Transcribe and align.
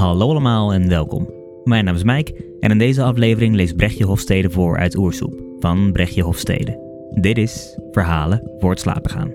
Hallo 0.00 0.30
allemaal 0.30 0.72
en 0.72 0.88
welkom. 0.88 1.30
Mijn 1.64 1.84
naam 1.84 1.94
is 1.94 2.02
Mike 2.02 2.56
en 2.60 2.70
in 2.70 2.78
deze 2.78 3.02
aflevering 3.02 3.54
leest 3.54 3.76
Brechtje 3.76 4.04
Hofstede 4.04 4.50
voor 4.50 4.78
uit 4.78 4.96
Oersoep 4.96 5.42
van 5.58 5.92
Brechtje 5.92 6.22
Hofstede. 6.22 6.78
Dit 7.10 7.38
is 7.38 7.78
Verhalen 7.90 8.50
voor 8.58 8.70
het 8.70 8.80
slapen 8.80 9.10
gaan. 9.10 9.30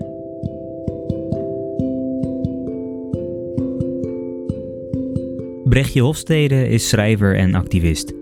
Brechtje 5.64 6.00
Hofstede 6.00 6.68
is 6.68 6.88
schrijver 6.88 7.36
en 7.36 7.54
activist. 7.54 8.12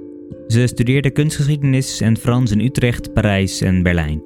Ze 0.46 0.66
studeerde 0.66 1.10
kunstgeschiedenis 1.10 2.00
en 2.00 2.16
Frans 2.16 2.50
in 2.50 2.60
Utrecht, 2.60 3.12
Parijs 3.12 3.60
en 3.60 3.82
Berlijn. 3.82 4.22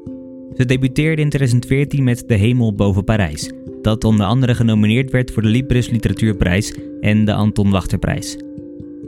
Ze 0.55 0.65
debuteerde 0.65 1.23
in 1.23 1.29
2014 1.29 2.05
met 2.05 2.25
De 2.27 2.35
Hemel 2.35 2.75
boven 2.75 3.05
Parijs, 3.05 3.53
dat 3.89 4.05
onder 4.05 4.27
andere 4.27 4.55
genomineerd 4.55 5.11
werd 5.11 5.31
voor 5.31 5.43
de 5.43 5.49
Libris 5.49 5.91
Literatuurprijs 5.91 6.75
en 7.01 7.25
de 7.25 7.33
Anton 7.33 7.71
Wachterprijs. 7.71 8.37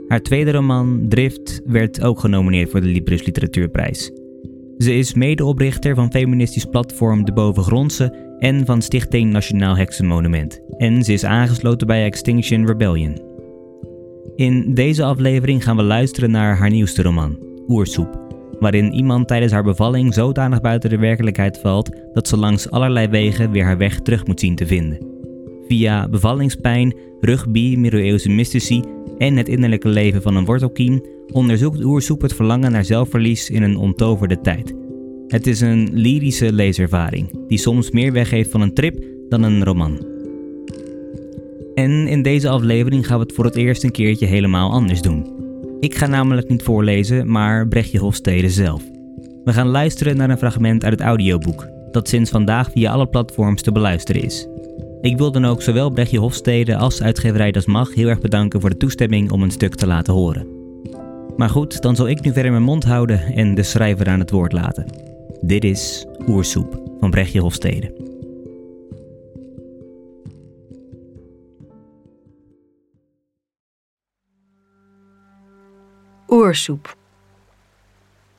Haar 0.07 0.21
tweede 0.21 0.51
roman, 0.51 1.05
Drift, 1.09 1.61
werd 1.65 2.03
ook 2.03 2.19
genomineerd 2.19 2.69
voor 2.69 2.81
de 2.81 2.87
Libris 2.87 3.25
Literatuurprijs. 3.25 4.11
Ze 4.77 4.93
is 4.93 5.13
medeoprichter 5.13 5.95
van 5.95 6.11
feministisch 6.11 6.65
platform 6.65 7.25
De 7.25 7.33
Bovengrondse 7.33 8.35
en 8.39 8.65
van 8.65 8.81
Stichting 8.81 9.31
Nationaal 9.31 9.77
Heksenmonument. 9.77 10.61
En 10.77 11.03
ze 11.03 11.13
is 11.13 11.25
aangesloten 11.25 11.87
bij 11.87 12.05
Extinction 12.05 12.67
Rebellion. 12.67 13.21
In 14.35 14.73
deze 14.73 15.03
aflevering 15.03 15.63
gaan 15.63 15.77
we 15.77 15.83
luisteren 15.83 16.31
naar 16.31 16.57
haar 16.57 16.69
nieuwste 16.69 17.01
roman, 17.01 17.39
Oersoep, 17.67 18.20
waarin 18.59 18.93
iemand 18.93 19.27
tijdens 19.27 19.51
haar 19.51 19.63
bevalling 19.63 20.13
zodanig 20.13 20.61
buiten 20.61 20.89
de 20.89 20.97
werkelijkheid 20.97 21.59
valt 21.59 21.89
dat 22.13 22.27
ze 22.27 22.37
langs 22.37 22.69
allerlei 22.69 23.07
wegen 23.07 23.51
weer 23.51 23.63
haar 23.63 23.77
weg 23.77 23.99
terug 23.99 24.27
moet 24.27 24.39
zien 24.39 24.55
te 24.55 24.67
vinden. 24.67 25.09
Via 25.67 26.09
bevallingspijn, 26.09 26.95
rugby, 27.19 27.75
middeleeuwse 27.77 28.29
mystici 28.29 28.83
en 29.17 29.35
het 29.35 29.47
innerlijke 29.49 29.87
leven 29.87 30.21
van 30.21 30.35
een 30.35 30.45
wortelkiem 30.45 31.01
onderzoekt 31.31 31.83
Oersoep 31.83 32.21
het 32.21 32.33
verlangen 32.33 32.71
naar 32.71 32.85
zelfverlies 32.85 33.49
in 33.49 33.63
een 33.63 33.77
ontoverde 33.77 34.41
tijd. 34.41 34.73
Het 35.27 35.47
is 35.47 35.61
een 35.61 35.89
lyrische 35.93 36.53
leeservaring 36.53 37.47
die 37.47 37.57
soms 37.57 37.91
meer 37.91 38.11
weggeeft 38.11 38.51
van 38.51 38.61
een 38.61 38.73
trip 38.73 39.05
dan 39.29 39.43
een 39.43 39.63
roman. 39.63 40.05
En 41.73 42.07
in 42.07 42.21
deze 42.21 42.49
aflevering 42.49 43.07
gaan 43.07 43.17
we 43.17 43.23
het 43.23 43.33
voor 43.33 43.45
het 43.45 43.55
eerst 43.55 43.83
een 43.83 43.91
keertje 43.91 44.25
helemaal 44.25 44.71
anders 44.71 45.01
doen. 45.01 45.40
Ik 45.81 45.95
ga 45.95 46.07
namelijk 46.07 46.49
niet 46.49 46.63
voorlezen, 46.63 47.31
maar 47.31 47.67
Brechtje 47.67 47.99
Hofstede 47.99 48.49
zelf. 48.49 48.83
We 49.43 49.53
gaan 49.53 49.67
luisteren 49.67 50.17
naar 50.17 50.29
een 50.29 50.37
fragment 50.37 50.83
uit 50.83 50.93
het 50.93 51.01
audioboek, 51.01 51.67
dat 51.91 52.07
sinds 52.07 52.29
vandaag 52.29 52.71
via 52.71 52.91
alle 52.91 53.07
platforms 53.07 53.61
te 53.61 53.71
beluisteren 53.71 54.23
is. 54.23 54.47
Ik 55.01 55.17
wil 55.17 55.31
dan 55.31 55.45
ook 55.45 55.61
zowel 55.61 55.89
Brechtje 55.89 56.19
Hofstede 56.19 56.75
als 56.75 57.01
uitgeverij 57.01 57.51
Das 57.51 57.65
Mag 57.65 57.93
heel 57.93 58.07
erg 58.07 58.19
bedanken 58.19 58.61
voor 58.61 58.69
de 58.69 58.77
toestemming 58.77 59.31
om 59.31 59.43
een 59.43 59.51
stuk 59.51 59.75
te 59.75 59.87
laten 59.87 60.13
horen. 60.13 60.47
Maar 61.37 61.49
goed, 61.49 61.81
dan 61.81 61.95
zal 61.95 62.07
ik 62.07 62.21
nu 62.21 62.33
verder 62.33 62.51
mijn 62.51 62.63
mond 62.63 62.83
houden 62.83 63.19
en 63.19 63.55
de 63.55 63.63
schrijver 63.63 64.07
aan 64.07 64.19
het 64.19 64.31
woord 64.31 64.51
laten. 64.51 64.85
Dit 65.41 65.63
is 65.63 66.05
Oersoep 66.27 66.95
van 66.99 67.09
Brechtje 67.09 67.39
Hofstede. 67.39 68.10
Oersoep. 76.31 76.95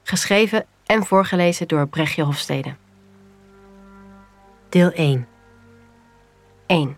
Geschreven 0.03 0.66
en 0.86 1.06
voorgelezen 1.06 1.69
door 1.69 1.88
Brechtje 1.88 2.22
Hofstede. 2.22 2.75
Deel 4.69 4.91
1 4.91 5.28
1. 6.66 6.97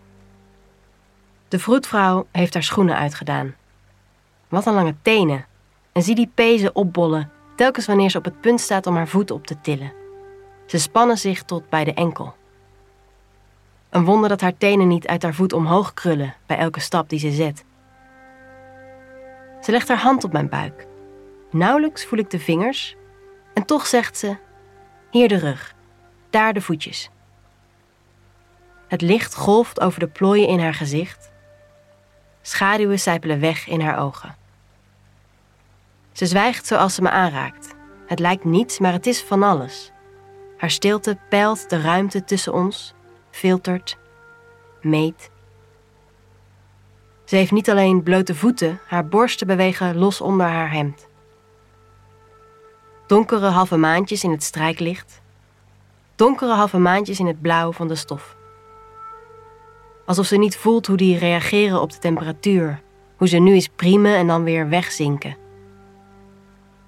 De 1.47 1.59
vroedvrouw 1.59 2.27
heeft 2.31 2.53
haar 2.53 2.63
schoenen 2.63 2.97
uitgedaan. 2.97 3.55
Wat 4.47 4.65
een 4.65 4.73
lange 4.73 4.95
tenen. 5.01 5.45
En 5.91 6.01
zie 6.01 6.15
die 6.15 6.31
pezen 6.33 6.75
opbollen, 6.75 7.31
telkens 7.55 7.85
wanneer 7.85 8.09
ze 8.09 8.17
op 8.17 8.25
het 8.25 8.41
punt 8.41 8.61
staat 8.61 8.87
om 8.87 8.95
haar 8.95 9.07
voet 9.07 9.31
op 9.31 9.47
te 9.47 9.61
tillen. 9.61 9.93
Ze 10.65 10.77
spannen 10.77 11.17
zich 11.17 11.43
tot 11.43 11.69
bij 11.69 11.83
de 11.83 11.93
enkel. 11.93 12.35
Een 13.89 14.05
wonder 14.05 14.29
dat 14.29 14.41
haar 14.41 14.57
tenen 14.57 14.87
niet 14.87 15.07
uit 15.07 15.23
haar 15.23 15.33
voet 15.33 15.53
omhoog 15.53 15.93
krullen 15.93 16.35
bij 16.45 16.57
elke 16.57 16.79
stap 16.79 17.09
die 17.09 17.19
ze 17.19 17.31
zet. 17.31 17.65
Ze 19.65 19.71
legt 19.71 19.87
haar 19.87 19.97
hand 19.97 20.23
op 20.23 20.31
mijn 20.31 20.49
buik. 20.49 20.87
Nauwelijks 21.51 22.05
voel 22.05 22.19
ik 22.19 22.29
de 22.29 22.39
vingers 22.39 22.95
en 23.53 23.65
toch 23.65 23.87
zegt 23.87 24.17
ze: 24.17 24.37
Hier 25.11 25.27
de 25.27 25.37
rug, 25.37 25.75
daar 26.29 26.53
de 26.53 26.61
voetjes. 26.61 27.09
Het 28.87 29.01
licht 29.01 29.35
golft 29.35 29.81
over 29.81 29.99
de 29.99 30.07
plooien 30.07 30.47
in 30.47 30.59
haar 30.59 30.73
gezicht. 30.73 31.31
Schaduwen 32.41 32.99
sijpelen 32.99 33.39
weg 33.39 33.67
in 33.67 33.81
haar 33.81 33.99
ogen. 33.99 34.35
Ze 36.11 36.25
zwijgt 36.25 36.65
zoals 36.65 36.95
ze 36.95 37.01
me 37.01 37.09
aanraakt. 37.09 37.75
Het 38.07 38.19
lijkt 38.19 38.43
niets, 38.43 38.79
maar 38.79 38.93
het 38.93 39.07
is 39.07 39.21
van 39.21 39.43
alles. 39.43 39.91
Haar 40.57 40.71
stilte 40.71 41.17
peilt 41.29 41.69
de 41.69 41.81
ruimte 41.81 42.23
tussen 42.23 42.53
ons, 42.53 42.93
filtert, 43.31 43.97
meet. 44.81 45.29
Ze 47.25 47.35
heeft 47.35 47.51
niet 47.51 47.69
alleen 47.69 48.03
blote 48.03 48.35
voeten, 48.35 48.79
haar 48.87 49.07
borsten 49.07 49.47
bewegen 49.47 49.97
los 49.97 50.21
onder 50.21 50.45
haar 50.45 50.71
hemd. 50.71 51.07
Donkere 53.07 53.47
halve 53.47 53.77
maandjes 53.77 54.23
in 54.23 54.31
het 54.31 54.43
strijklicht. 54.43 55.21
Donkere 56.15 56.53
halve 56.53 56.77
maandjes 56.77 57.19
in 57.19 57.25
het 57.25 57.41
blauw 57.41 57.71
van 57.71 57.87
de 57.87 57.95
stof. 57.95 58.35
Alsof 60.05 60.25
ze 60.25 60.37
niet 60.37 60.57
voelt 60.57 60.87
hoe 60.87 60.97
die 60.97 61.17
reageren 61.17 61.81
op 61.81 61.91
de 61.91 61.97
temperatuur. 61.97 62.81
Hoe 63.17 63.27
ze 63.27 63.37
nu 63.37 63.53
eens 63.53 63.69
priemen 63.75 64.15
en 64.15 64.27
dan 64.27 64.43
weer 64.43 64.69
wegzinken. 64.69 65.37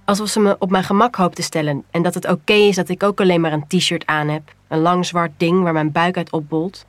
Alsof 0.05 0.27
ze 0.27 0.39
me 0.39 0.55
op 0.59 0.69
mijn 0.69 0.83
gemak 0.83 1.15
hoopt 1.15 1.35
te 1.35 1.41
stellen 1.41 1.83
en 1.91 2.01
dat 2.01 2.13
het 2.13 2.27
oké 2.27 2.53
is 2.53 2.75
dat 2.75 2.89
ik 2.89 3.03
ook 3.03 3.21
alleen 3.21 3.41
maar 3.41 3.53
een 3.53 3.67
t-shirt 3.67 4.05
aan 4.05 4.27
heb. 4.27 4.53
Een 4.67 4.79
lang 4.79 5.05
zwart 5.05 5.31
ding 5.37 5.63
waar 5.63 5.73
mijn 5.73 5.91
buik 5.91 6.17
uit 6.17 6.31
opbolt. 6.31 6.85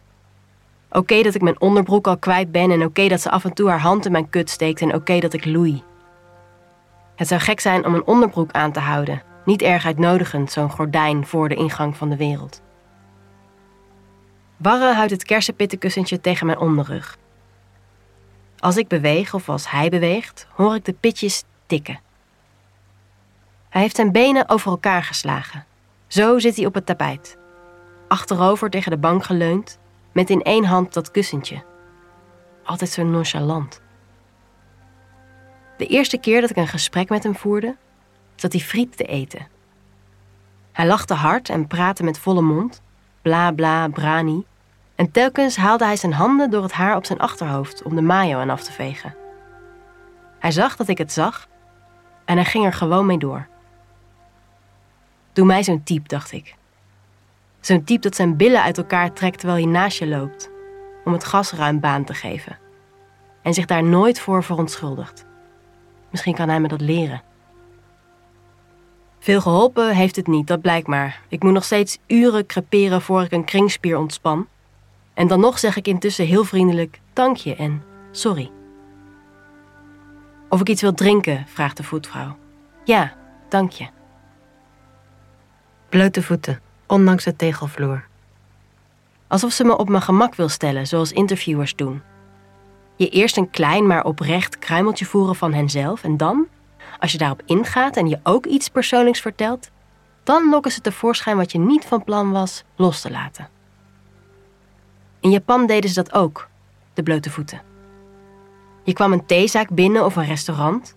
Oké 0.91 1.23
dat 1.23 1.35
ik 1.35 1.43
mijn 1.43 1.61
onderbroek 1.61 2.07
al 2.07 2.19
kwijt 2.19 2.53
ben 2.53 2.71
en 2.71 2.85
oké 2.85 3.09
dat 3.09 3.21
ze 3.21 3.31
af 3.31 3.45
en 3.45 3.53
toe 3.53 3.69
haar 3.69 3.81
hand 3.81 4.07
in 4.07 4.13
mijn 4.13 4.31
kut 4.31 4.51
steekt 4.51 4.81
en 4.81 4.95
oké 4.95 5.19
dat 5.19 5.33
ik 5.33 5.45
loei. 5.45 5.83
Het 7.17 7.29
zou 7.29 7.41
gek 7.41 7.61
zijn 7.61 7.87
om 7.87 7.95
een 7.95 8.07
onderbroek 8.07 8.53
aan 8.53 8.73
te 8.73 8.81
houden, 8.81 9.23
niet 9.45 9.63
erg 9.63 9.85
uitnodigend 9.87 10.53
zo'n 10.53 10.71
gordijn 10.71 11.27
voor 11.27 11.49
de 11.49 11.55
ingang 11.55 11.97
van 11.97 12.09
de 12.09 12.17
wereld. 12.17 12.63
Barre 14.57 14.93
houdt 14.95 15.11
het 15.11 15.25
kersenpittenkussentje 15.25 16.21
tegen 16.21 16.47
mijn 16.47 16.59
onderrug. 16.59 17.17
Als 18.59 18.77
ik 18.77 18.89
beweeg 18.89 19.35
of 19.35 19.49
als 19.49 19.71
hij 19.71 19.89
beweegt, 19.89 20.47
hoor 20.55 20.75
ik 20.75 20.85
de 20.85 20.93
pitjes 20.93 21.45
tikken. 21.67 22.01
Hij 23.69 23.83
heeft 23.83 23.97
zijn 23.97 24.13
benen 24.13 24.49
over 24.49 24.71
elkaar 24.71 25.03
geslagen. 25.03 25.65
Zo 26.07 26.39
zit 26.39 26.57
hij 26.57 26.67
op 26.67 26.75
het 26.75 26.87
tapijt. 26.87 27.39
Achterover 28.09 28.71
tegen 28.71 28.91
de 28.91 28.99
bank 28.99 29.25
geleund, 29.25 29.79
met 30.19 30.31
in 30.31 30.43
één 30.43 30.65
hand 30.65 30.93
dat 30.93 31.11
kussentje. 31.11 31.65
Altijd 32.65 32.91
zo 32.91 33.05
nonchalant. 33.05 33.81
De 35.77 35.87
eerste 35.87 36.19
keer 36.19 36.41
dat 36.41 36.51
ik 36.51 36.57
een 36.57 36.69
gesprek 36.69 37.09
met 37.09 37.23
hem 37.23 37.37
voerde, 37.37 37.77
zat 38.35 38.53
hij 38.53 38.61
friet 38.61 38.97
te 38.97 39.05
eten. 39.05 39.47
Hij 40.73 40.87
lachte 40.87 41.15
hard 41.15 41.49
en 41.49 41.67
praatte 41.67 42.03
met 42.03 42.19
volle 42.19 42.43
mond, 42.43 42.83
bla 43.23 43.53
bla 43.53 43.89
brani, 43.89 44.47
en 44.95 45.11
telkens 45.11 45.57
haalde 45.57 45.85
hij 45.85 45.97
zijn 45.97 46.13
handen 46.13 46.51
door 46.51 46.63
het 46.63 46.73
haar 46.73 46.97
op 46.97 47.05
zijn 47.05 47.19
achterhoofd 47.19 47.83
om 47.83 47.95
de 47.95 48.03
mayo 48.03 48.39
aan 48.39 48.51
af 48.51 48.63
te 48.63 48.73
vegen. 48.73 49.15
Hij 50.39 50.51
zag 50.51 50.77
dat 50.77 50.89
ik 50.89 50.99
het 50.99 51.13
zag 51.13 51.49
en 52.25 52.37
hij 52.37 52.45
ging 52.45 52.65
er 52.65 52.73
gewoon 52.73 53.07
mee 53.07 53.19
door. 53.19 53.47
Doe 55.33 55.47
mij 55.47 55.63
zo'n 55.63 55.83
type, 55.83 56.09
dacht 56.09 56.33
ik. 56.33 56.58
Zo'n 57.61 57.85
type 57.85 58.01
dat 58.01 58.17
zijn 58.17 58.37
billen 58.37 58.63
uit 58.63 58.79
elkaar 58.79 59.13
trekt 59.13 59.39
terwijl 59.39 59.63
hij 59.63 59.73
naast 59.73 59.99
je 59.99 60.07
loopt, 60.07 60.51
om 61.05 61.13
het 61.13 61.25
gas 61.25 61.53
ruim 61.53 61.81
baan 61.81 62.05
te 62.05 62.15
geven. 62.15 62.59
En 63.43 63.55
zich 63.55 63.67
daar 63.67 63.85
nooit 63.85 64.21
voor 64.21 64.45
verontschuldigt. 64.45 65.27
Misschien 66.11 66.35
kan 66.35 66.49
hij 66.49 66.61
me 66.61 66.69
dat 66.69 66.81
leren. 66.81 67.23
Veel 69.19 69.41
geholpen 69.41 69.95
heeft 69.95 70.17
het 70.17 70.27
niet, 70.27 70.47
dat 70.47 70.61
blijkt 70.61 70.87
maar. 70.87 71.21
Ik 71.29 71.43
moet 71.43 71.53
nog 71.53 71.65
steeds 71.65 71.99
uren 72.07 72.47
creperen 72.47 73.03
voor 73.03 73.23
ik 73.23 73.33
een 73.33 73.45
kringspier 73.45 73.99
ontspan. 73.99 74.47
En 75.15 75.27
dan 75.27 75.41
nog 75.41 75.59
zeg 75.59 75.77
ik 75.77 75.87
intussen 75.87 76.27
heel 76.27 76.45
vriendelijk 76.45 77.01
dank 77.13 77.37
je 77.37 77.55
en 77.57 77.83
sorry. 78.11 78.51
Of 80.49 80.61
ik 80.61 80.69
iets 80.69 80.83
wil 80.83 80.95
drinken, 80.95 81.45
vraagt 81.47 81.77
de 81.77 81.83
voetvrouw. 81.83 82.37
Ja, 82.85 83.15
dank 83.49 83.71
je. 83.71 83.87
Blote 85.89 86.23
voeten, 86.23 86.61
ondanks 86.89 87.25
de 87.25 87.37
tegelvloer. 87.37 88.07
Alsof 89.27 89.53
ze 89.53 89.65
me 89.65 89.77
op 89.77 89.89
mijn 89.89 90.03
gemak 90.03 90.35
wil 90.35 90.49
stellen, 90.49 90.87
zoals 90.87 91.13
interviewers 91.13 91.77
doen. 91.77 92.03
Je 92.97 93.09
eerst 93.09 93.37
een 93.37 93.51
klein 93.51 93.87
maar 93.87 94.05
oprecht 94.05 94.59
kruimeltje 94.59 95.05
voeren 95.05 95.37
van 95.37 95.53
henzelf 95.53 96.05
en 96.05 96.17
dan, 96.17 96.47
als 96.99 97.13
je 97.13 97.19
daarop 97.19 97.43
ingaat 97.45 97.97
en 97.97 98.09
je 98.09 98.21
ook 98.23 98.47
iets 98.47 98.69
persoonlijks 98.69 99.21
vertelt, 99.21 99.71
dan 100.23 100.51
lokken 100.51 100.73
ze 100.73 100.81
tevoorschijn 100.81 101.37
wat 101.37 101.53
je 101.53 101.59
niet 101.59 101.85
van 101.85 102.05
plan 102.05 102.31
was 102.31 102.65
los 102.77 103.01
te 103.01 103.11
laten. 103.11 103.49
In 105.21 105.31
Japan 105.31 105.67
deden 105.67 105.91
ze 105.91 106.03
dat 106.03 106.15
ook, 106.15 106.49
de 106.95 107.03
blote 107.03 107.31
voeten. 107.31 107.61
Je 108.85 108.93
kwam 108.93 109.13
een 109.13 109.27
theezaak 109.27 109.71
binnen 109.71 110.05
of 110.05 110.17
een 110.17 110.27
restaurant 110.27 110.97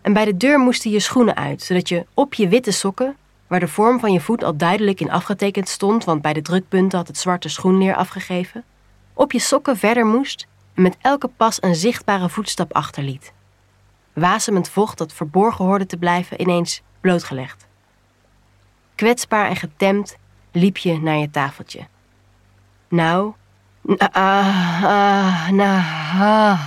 en 0.00 0.12
bij 0.12 0.24
de 0.24 0.36
deur 0.36 0.58
moesten 0.58 0.90
je 0.90 1.00
schoenen 1.00 1.36
uit, 1.36 1.62
zodat 1.62 1.88
je 1.88 2.06
op 2.14 2.34
je 2.34 2.48
witte 2.48 2.70
sokken, 2.70 3.16
waar 3.50 3.60
de 3.60 3.68
vorm 3.68 4.00
van 4.00 4.12
je 4.12 4.20
voet 4.20 4.44
al 4.44 4.56
duidelijk 4.56 5.00
in 5.00 5.10
afgetekend 5.10 5.68
stond, 5.68 6.04
want 6.04 6.22
bij 6.22 6.32
de 6.32 6.42
drukpunten 6.42 6.98
had 6.98 7.06
het 7.06 7.18
zwarte 7.18 7.48
schoenleer 7.48 7.94
afgegeven, 7.94 8.64
op 9.14 9.32
je 9.32 9.38
sokken 9.38 9.76
verder 9.76 10.06
moest 10.06 10.46
en 10.74 10.82
met 10.82 10.96
elke 11.00 11.28
pas 11.28 11.62
een 11.62 11.74
zichtbare 11.74 12.28
voetstap 12.28 12.72
achterliet. 12.72 13.32
Wasemend 14.12 14.68
vocht 14.68 14.98
dat 14.98 15.12
verborgen 15.12 15.64
hoorde 15.64 15.86
te 15.86 15.96
blijven 15.96 16.40
ineens 16.40 16.82
blootgelegd. 17.00 17.66
Kwetsbaar 18.94 19.48
en 19.48 19.56
getemd 19.56 20.16
liep 20.52 20.76
je 20.76 21.00
naar 21.00 21.16
je 21.16 21.30
tafeltje. 21.30 21.86
Nou, 22.88 23.32
ah, 23.96 24.84
ah, 24.84 25.48
nou. 25.48 26.58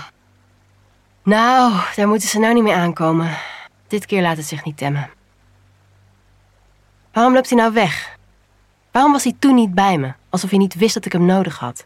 Nou, 1.23 1.73
daar 1.95 2.07
moeten 2.07 2.29
ze 2.29 2.39
nou 2.39 2.53
niet 2.53 2.63
mee 2.63 2.75
aankomen. 2.75 3.37
Dit 3.87 4.05
keer 4.05 4.21
laat 4.21 4.37
het 4.37 4.45
zich 4.45 4.63
niet 4.63 4.77
temmen. 4.77 5.09
Waarom 7.13 7.33
loopt 7.33 7.49
hij 7.49 7.57
nou 7.57 7.73
weg? 7.73 8.17
Waarom 8.91 9.11
was 9.11 9.23
hij 9.23 9.35
toen 9.39 9.55
niet 9.55 9.73
bij 9.73 9.97
me, 9.97 10.13
alsof 10.29 10.49
hij 10.49 10.59
niet 10.59 10.75
wist 10.75 10.93
dat 10.93 11.05
ik 11.05 11.11
hem 11.11 11.25
nodig 11.25 11.59
had? 11.59 11.85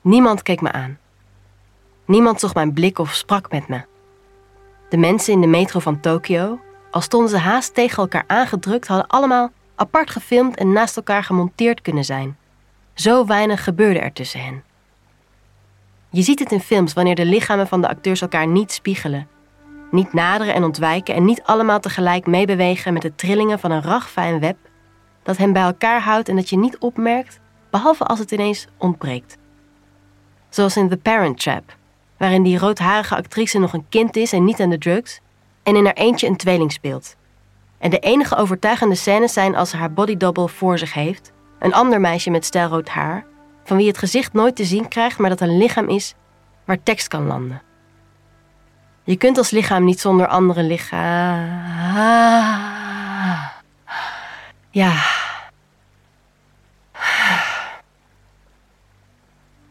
Niemand 0.00 0.42
keek 0.42 0.60
me 0.60 0.72
aan. 0.72 0.98
Niemand 2.04 2.40
zocht 2.40 2.54
mijn 2.54 2.72
blik 2.72 2.98
of 2.98 3.14
sprak 3.14 3.50
met 3.50 3.68
me. 3.68 3.80
De 4.88 4.96
mensen 4.96 5.32
in 5.32 5.40
de 5.40 5.46
metro 5.46 5.80
van 5.80 6.00
Tokio, 6.00 6.60
al 6.90 7.00
stonden 7.00 7.30
ze 7.30 7.36
haast 7.36 7.74
tegen 7.74 8.02
elkaar 8.02 8.24
aangedrukt, 8.26 8.86
hadden 8.86 9.06
allemaal 9.06 9.50
apart 9.74 10.10
gefilmd 10.10 10.56
en 10.56 10.72
naast 10.72 10.96
elkaar 10.96 11.24
gemonteerd 11.24 11.82
kunnen 11.82 12.04
zijn. 12.04 12.36
Zo 12.94 13.26
weinig 13.26 13.64
gebeurde 13.64 14.00
er 14.00 14.12
tussen 14.12 14.40
hen. 14.40 14.62
Je 16.10 16.22
ziet 16.22 16.38
het 16.38 16.52
in 16.52 16.60
films 16.60 16.92
wanneer 16.92 17.14
de 17.14 17.24
lichamen 17.24 17.68
van 17.68 17.80
de 17.80 17.88
acteurs 17.88 18.20
elkaar 18.20 18.46
niet 18.46 18.72
spiegelen, 18.72 19.28
niet 19.90 20.12
naderen 20.12 20.54
en 20.54 20.64
ontwijken 20.64 21.14
en 21.14 21.24
niet 21.24 21.42
allemaal 21.42 21.80
tegelijk 21.80 22.26
meebewegen 22.26 22.92
met 22.92 23.02
de 23.02 23.14
trillingen 23.14 23.58
van 23.58 23.70
een 23.70 23.82
ragfijn 23.82 24.40
web 24.40 24.56
dat 25.22 25.36
hen 25.36 25.52
bij 25.52 25.62
elkaar 25.62 26.00
houdt 26.00 26.28
en 26.28 26.36
dat 26.36 26.50
je 26.50 26.58
niet 26.58 26.78
opmerkt, 26.78 27.40
behalve 27.70 28.04
als 28.04 28.18
het 28.18 28.32
ineens 28.32 28.66
ontbreekt. 28.76 29.36
Zoals 30.48 30.76
in 30.76 30.88
The 30.88 30.96
Parent 30.96 31.40
Trap, 31.40 31.76
waarin 32.16 32.42
die 32.42 32.58
roodharige 32.58 33.16
actrice 33.16 33.58
nog 33.58 33.72
een 33.72 33.88
kind 33.88 34.16
is 34.16 34.32
en 34.32 34.44
niet 34.44 34.60
aan 34.60 34.70
de 34.70 34.78
drugs, 34.78 35.20
en 35.62 35.76
in 35.76 35.84
haar 35.84 35.94
eentje 35.94 36.26
een 36.26 36.36
tweeling 36.36 36.72
speelt. 36.72 37.16
En 37.78 37.90
de 37.90 37.98
enige 37.98 38.36
overtuigende 38.36 38.94
scènes 38.94 39.32
zijn 39.32 39.56
als 39.56 39.70
ze 39.70 39.76
haar 39.76 39.92
bodydouble 39.92 40.48
voor 40.48 40.78
zich 40.78 40.92
heeft, 40.92 41.32
een 41.58 41.74
ander 41.74 42.00
meisje 42.00 42.30
met 42.30 42.44
stijlrood 42.44 42.88
haar, 42.88 43.26
van 43.64 43.76
wie 43.76 43.86
het 43.86 43.98
gezicht 43.98 44.32
nooit 44.32 44.56
te 44.56 44.64
zien 44.64 44.88
krijgt, 44.88 45.18
maar 45.18 45.30
dat 45.30 45.40
een 45.40 45.58
lichaam 45.58 45.88
is 45.88 46.14
waar 46.64 46.82
tekst 46.82 47.08
kan 47.08 47.26
landen. 47.26 47.62
Je 49.08 49.16
kunt 49.16 49.38
als 49.38 49.50
lichaam 49.50 49.84
niet 49.84 50.00
zonder 50.00 50.26
andere 50.26 50.62
lichaam. 50.62 51.62
Ja. 54.70 54.92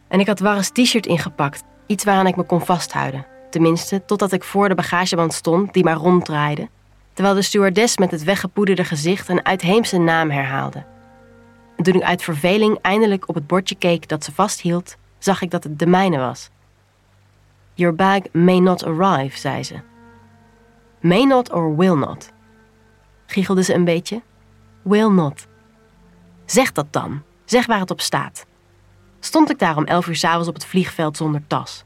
En 0.08 0.20
ik 0.20 0.28
had 0.28 0.40
Warres 0.40 0.70
t-shirt 0.70 1.06
ingepakt, 1.06 1.64
iets 1.86 2.04
waaraan 2.04 2.28
ik 2.28 2.36
me 2.36 2.44
kon 2.44 2.66
vasthouden. 2.66 3.26
Tenminste, 3.50 4.06
totdat 4.06 4.32
ik 4.32 4.44
voor 4.44 4.70
de 4.70 4.76
bagageband 4.76 5.34
stond, 5.34 5.74
die 5.74 5.84
maar 5.84 5.96
ronddraaide, 5.96 6.70
terwijl 7.14 7.36
de 7.36 7.42
stewardess 7.42 7.98
met 7.98 8.12
het 8.12 8.24
weggepoederde 8.24 8.84
gezicht 8.84 9.30
een 9.30 9.46
uitheemse 9.46 9.98
naam 9.98 10.30
herhaalde. 10.30 10.86
En 11.76 11.84
toen 11.84 11.96
ik 11.96 12.04
uit 12.04 12.24
verveling 12.24 12.78
eindelijk 12.82 13.30
op 13.30 13.36
het 13.36 13.48
bordje 13.48 13.76
keek 13.76 14.08
dat 14.08 14.24
ze 14.24 14.32
vasthield, 14.32 14.96
zag 15.18 15.42
ik 15.42 15.52
dat 15.52 15.64
het 15.64 15.80
de 15.80 15.88
mijne 15.88 16.18
was. 16.18 16.50
Your 17.78 17.96
bag 17.96 18.22
may 18.32 18.60
not 18.60 18.84
arrive, 18.84 19.38
zei 19.38 19.64
ze. 19.64 19.76
May 21.00 21.26
not 21.26 21.52
or 21.54 21.76
will 21.76 21.96
not? 21.96 22.32
Giechelde 23.26 23.64
ze 23.64 23.74
een 23.74 23.84
beetje. 23.84 24.22
Will 24.82 25.10
not. 25.10 25.48
Zeg 26.46 26.72
dat 26.72 26.88
dan. 26.92 27.22
Zeg 27.46 27.66
waar 27.66 27.80
het 27.80 27.92
op 27.92 28.02
staat. 28.02 28.46
Stond 29.20 29.50
ik 29.50 29.60
daar 29.60 29.78
om 29.78 29.84
elf 29.84 30.08
uur 30.08 30.16
s'avonds 30.16 30.48
op 30.48 30.54
het 30.54 30.66
vliegveld 30.66 31.18
zonder 31.18 31.42
tas? 31.48 31.84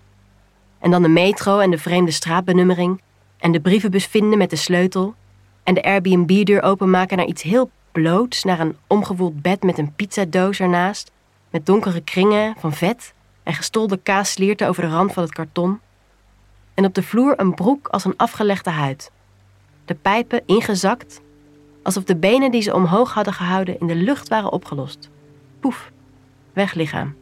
En 0.79 0.91
dan 0.91 1.01
de 1.01 1.07
metro 1.07 1.59
en 1.59 1.71
de 1.71 1.77
vreemde 1.77 2.11
straatbenummering 2.11 3.01
en 3.37 3.51
de 3.51 3.61
brievenbus 3.61 4.05
vinden 4.05 4.37
met 4.37 4.49
de 4.49 4.55
sleutel 4.55 5.15
en 5.63 5.73
de 5.73 5.83
Airbnb-deur 5.83 6.61
openmaken 6.61 7.17
naar 7.17 7.25
iets 7.25 7.43
heel 7.43 7.69
bloots, 7.91 8.43
naar 8.43 8.59
een 8.59 8.77
omgevoeld 8.87 9.41
bed 9.41 9.63
met 9.63 9.77
een 9.77 9.93
pizzadoos 9.95 10.59
ernaast, 10.59 11.11
met 11.49 11.65
donkere 11.65 12.01
kringen 12.01 12.55
van 12.57 12.73
vet 12.73 13.13
en 13.43 13.53
gestolde 13.53 13.97
kaas 13.97 14.31
slierten 14.31 14.67
over 14.67 14.83
de 14.83 14.89
rand 14.89 15.13
van 15.13 15.23
het 15.23 15.31
karton. 15.33 15.79
En 16.73 16.85
op 16.85 16.93
de 16.93 17.03
vloer 17.03 17.39
een 17.39 17.53
broek 17.53 17.87
als 17.87 18.05
een 18.05 18.17
afgelegde 18.17 18.69
huid. 18.69 19.11
De 19.85 19.95
pijpen 19.95 20.41
ingezakt, 20.45 21.21
alsof 21.83 22.03
de 22.03 22.15
benen 22.15 22.51
die 22.51 22.61
ze 22.61 22.73
omhoog 22.73 23.13
hadden 23.13 23.33
gehouden 23.33 23.79
in 23.79 23.87
de 23.87 23.95
lucht 23.95 24.27
waren 24.27 24.51
opgelost. 24.51 25.09
Poef, 25.59 25.91
weg 26.53 26.73
lichaam. 26.73 27.15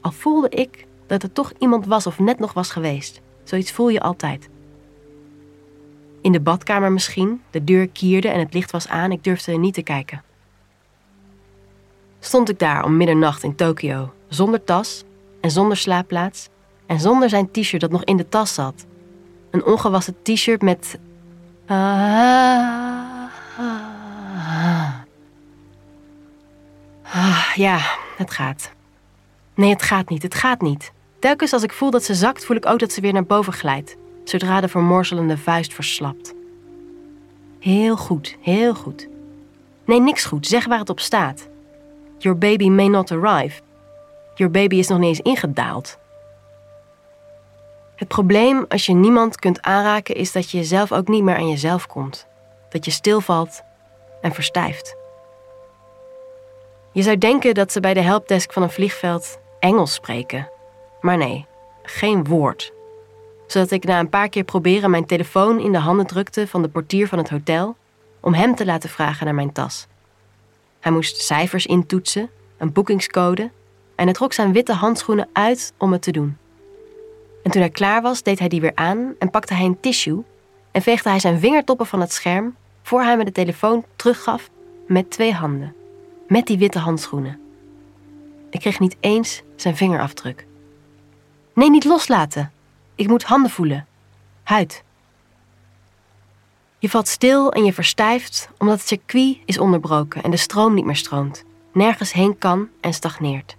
Al 0.00 0.12
voelde 0.12 0.48
ik 0.48 0.86
dat 1.06 1.22
er 1.22 1.32
toch 1.32 1.52
iemand 1.58 1.86
was 1.86 2.06
of 2.06 2.18
net 2.18 2.38
nog 2.38 2.52
was 2.52 2.70
geweest. 2.70 3.20
Zoiets 3.44 3.72
voel 3.72 3.88
je 3.88 4.00
altijd. 4.00 4.48
In 6.20 6.32
de 6.32 6.40
badkamer 6.40 6.92
misschien, 6.92 7.42
de 7.50 7.64
deur 7.64 7.88
kierde 7.88 8.28
en 8.28 8.38
het 8.38 8.54
licht 8.54 8.70
was 8.70 8.88
aan, 8.88 9.12
ik 9.12 9.24
durfde 9.24 9.52
niet 9.52 9.74
te 9.74 9.82
kijken. 9.82 10.22
Stond 12.18 12.48
ik 12.48 12.58
daar 12.58 12.84
om 12.84 12.96
middernacht 12.96 13.42
in 13.42 13.54
Tokio, 13.54 14.12
zonder 14.28 14.64
tas 14.64 15.04
en 15.40 15.50
zonder 15.50 15.76
slaapplaats 15.76 16.48
en 16.86 17.00
zonder 17.00 17.28
zijn 17.28 17.50
t-shirt 17.50 17.80
dat 17.80 17.90
nog 17.90 18.04
in 18.04 18.16
de 18.16 18.28
tas 18.28 18.54
zat. 18.54 18.86
Een 19.50 19.64
ongewassen 19.64 20.16
t-shirt 20.22 20.62
met. 20.62 20.98
Ah, 21.66 21.90
ja, 27.54 27.78
het 28.16 28.30
gaat. 28.30 28.70
Nee, 29.54 29.70
het 29.70 29.82
gaat 29.82 30.08
niet, 30.08 30.22
het 30.22 30.34
gaat 30.34 30.60
niet. 30.60 30.92
Telkens 31.18 31.52
als 31.52 31.62
ik 31.62 31.72
voel 31.72 31.90
dat 31.90 32.04
ze 32.04 32.14
zakt, 32.14 32.44
voel 32.44 32.56
ik 32.56 32.66
ook 32.66 32.78
dat 32.78 32.92
ze 32.92 33.00
weer 33.00 33.12
naar 33.12 33.24
boven 33.24 33.52
glijdt, 33.52 33.96
zodra 34.24 34.60
de 34.60 34.68
vermorzelende 34.68 35.36
vuist 35.36 35.74
verslapt. 35.74 36.34
Heel 37.58 37.96
goed, 37.96 38.36
heel 38.40 38.74
goed. 38.74 39.08
Nee, 39.84 40.00
niks 40.00 40.24
goed, 40.24 40.46
zeg 40.46 40.66
waar 40.66 40.78
het 40.78 40.90
op 40.90 41.00
staat. 41.00 41.48
Your 42.18 42.38
baby 42.38 42.68
may 42.68 42.88
not 42.88 43.10
arrive. 43.10 43.60
Your 44.40 44.52
baby 44.52 44.76
is 44.76 44.88
nog 44.88 44.98
niet 44.98 45.08
eens 45.08 45.20
ingedaald. 45.20 45.98
Het 47.96 48.08
probleem 48.08 48.64
als 48.68 48.86
je 48.86 48.94
niemand 48.94 49.38
kunt 49.38 49.62
aanraken 49.62 50.14
is 50.14 50.32
dat 50.32 50.50
je 50.50 50.64
zelf 50.64 50.92
ook 50.92 51.08
niet 51.08 51.22
meer 51.22 51.36
aan 51.36 51.48
jezelf 51.48 51.86
komt. 51.86 52.26
Dat 52.68 52.84
je 52.84 52.90
stilvalt 52.90 53.62
en 54.20 54.32
verstijft. 54.32 54.96
Je 56.92 57.02
zou 57.02 57.18
denken 57.18 57.54
dat 57.54 57.72
ze 57.72 57.80
bij 57.80 57.94
de 57.94 58.00
helpdesk 58.00 58.52
van 58.52 58.62
een 58.62 58.70
vliegveld 58.70 59.38
Engels 59.58 59.94
spreken. 59.94 60.50
Maar 61.00 61.16
nee, 61.16 61.46
geen 61.82 62.24
woord. 62.24 62.72
Zodat 63.46 63.70
ik 63.70 63.84
na 63.84 63.98
een 63.98 64.08
paar 64.08 64.28
keer 64.28 64.44
proberen 64.44 64.90
mijn 64.90 65.06
telefoon 65.06 65.60
in 65.60 65.72
de 65.72 65.78
handen 65.78 66.06
drukte 66.06 66.46
van 66.46 66.62
de 66.62 66.68
portier 66.68 67.08
van 67.08 67.18
het 67.18 67.30
hotel 67.30 67.76
om 68.20 68.34
hem 68.34 68.54
te 68.54 68.64
laten 68.64 68.90
vragen 68.90 69.24
naar 69.24 69.34
mijn 69.34 69.52
tas. 69.52 69.86
Hij 70.80 70.92
moest 70.92 71.16
cijfers 71.16 71.66
intoetsen, 71.66 72.30
een 72.58 72.72
boekingscode 72.72 73.50
en 74.00 74.06
hij 74.06 74.14
trok 74.14 74.32
zijn 74.32 74.52
witte 74.52 74.72
handschoenen 74.72 75.28
uit 75.32 75.72
om 75.76 75.92
het 75.92 76.02
te 76.02 76.10
doen. 76.10 76.36
En 77.42 77.50
toen 77.50 77.60
hij 77.60 77.70
klaar 77.70 78.02
was, 78.02 78.22
deed 78.22 78.38
hij 78.38 78.48
die 78.48 78.60
weer 78.60 78.74
aan 78.74 79.14
en 79.18 79.30
pakte 79.30 79.54
hij 79.54 79.64
een 79.64 79.80
tissue 79.80 80.24
en 80.70 80.82
veegde 80.82 81.08
hij 81.08 81.18
zijn 81.18 81.40
vingertoppen 81.40 81.86
van 81.86 82.00
het 82.00 82.12
scherm 82.12 82.56
voor 82.82 83.02
hij 83.02 83.16
me 83.16 83.24
de 83.24 83.32
telefoon 83.32 83.84
teruggaf 83.96 84.50
met 84.86 85.10
twee 85.10 85.32
handen, 85.32 85.74
met 86.28 86.46
die 86.46 86.58
witte 86.58 86.78
handschoenen. 86.78 87.40
Ik 88.50 88.60
kreeg 88.60 88.80
niet 88.80 88.96
eens 89.00 89.42
zijn 89.56 89.76
vingerafdruk. 89.76 90.46
Nee, 91.54 91.70
niet 91.70 91.84
loslaten. 91.84 92.52
Ik 92.94 93.08
moet 93.08 93.24
handen 93.24 93.50
voelen. 93.50 93.86
Huid. 94.42 94.82
Je 96.78 96.88
valt 96.88 97.08
stil 97.08 97.52
en 97.52 97.64
je 97.64 97.72
verstijft 97.72 98.48
omdat 98.58 98.78
het 98.78 98.88
circuit 98.88 99.38
is 99.44 99.58
onderbroken 99.58 100.22
en 100.22 100.30
de 100.30 100.36
stroom 100.36 100.74
niet 100.74 100.84
meer 100.84 100.96
stroomt, 100.96 101.44
nergens 101.72 102.12
heen 102.12 102.38
kan 102.38 102.68
en 102.80 102.94
stagneert. 102.94 103.58